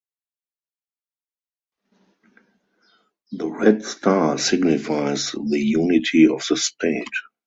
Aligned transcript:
The 3.33 3.45
red 3.45 3.85
star 3.85 4.39
signifies 4.39 5.33
the 5.33 5.59
unity 5.59 6.27
of 6.27 6.43
the 6.49 6.57
state. 6.57 7.05